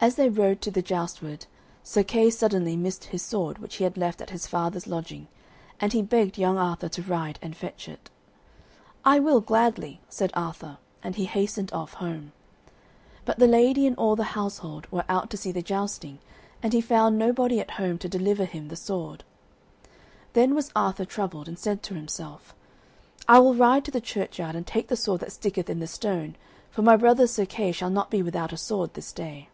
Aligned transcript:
As 0.00 0.16
they 0.16 0.28
rode 0.28 0.60
to 0.62 0.72
the 0.72 0.82
joust 0.82 1.22
ward 1.22 1.46
Sir 1.84 2.02
Kay 2.02 2.28
suddenly 2.28 2.74
missed 2.76 3.04
his 3.04 3.22
sword, 3.22 3.58
which 3.58 3.76
he 3.76 3.84
had 3.84 3.96
left 3.96 4.20
at 4.20 4.30
his 4.30 4.44
father's 4.44 4.88
lodging, 4.88 5.28
and 5.78 5.92
he 5.92 6.02
begged 6.02 6.36
young 6.36 6.58
Arthur 6.58 6.88
to 6.88 7.02
ride 7.02 7.38
and 7.40 7.56
fetch 7.56 7.88
it. 7.88 8.10
"I 9.04 9.20
will 9.20 9.40
gladly," 9.40 10.00
said 10.08 10.32
Arthur, 10.34 10.78
and 11.04 11.14
he 11.14 11.26
hastened 11.26 11.72
off 11.72 11.94
home. 11.94 12.32
But 13.24 13.38
the 13.38 13.46
lady 13.46 13.86
and 13.86 13.94
all 13.94 14.16
the 14.16 14.32
household 14.34 14.90
were 14.90 15.04
out 15.08 15.30
to 15.30 15.36
see 15.36 15.52
the 15.52 15.62
jousting, 15.62 16.18
and 16.60 16.72
he 16.72 16.80
found 16.80 17.16
nobody 17.16 17.60
at 17.60 17.70
home 17.78 17.96
to 17.98 18.08
deliver 18.08 18.46
him 18.46 18.66
the 18.68 18.76
sword. 18.76 19.22
Then 20.32 20.56
was 20.56 20.72
Arthur 20.74 21.04
troubled, 21.04 21.46
and 21.46 21.56
said 21.58 21.84
to 21.84 21.94
himself, 21.94 22.52
"I 23.28 23.38
will 23.38 23.54
ride 23.54 23.84
to 23.84 23.92
the 23.92 24.00
churchyard 24.00 24.56
and 24.56 24.66
take 24.66 24.88
the 24.88 24.96
sword 24.96 25.20
that 25.20 25.30
sticketh 25.32 25.70
in 25.70 25.78
the 25.78 25.86
stone, 25.86 26.34
for 26.68 26.82
my 26.82 26.96
brother 26.96 27.28
Sir 27.28 27.46
Kay 27.46 27.70
shall 27.70 27.90
not 27.90 28.10
be 28.10 28.24
without 28.24 28.52
a 28.52 28.56
sword 28.56 28.94
this 28.94 29.12
day." 29.12 29.48